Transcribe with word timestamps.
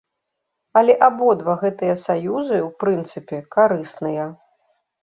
Але 0.81 0.95
абодва 1.09 1.53
гэтыя 1.65 1.99
саюзы, 2.07 2.57
у 2.69 2.73
прынцыпе, 2.81 3.37
карысныя. 3.59 4.29